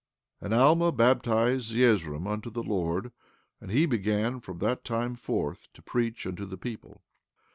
[0.41, 3.11] 15:12 And Alma baptized Zeezrom unto the Lord;
[3.59, 7.03] and he began from that time forth to preach unto the people.